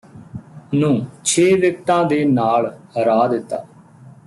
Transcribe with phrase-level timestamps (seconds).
[0.73, 2.65] ਨੂੰ ਛੇ ਵਿਕਟਾਂ ਦੇ ਨਾਲ
[2.97, 3.63] ਹਰਾ ਦਿੱਤਾ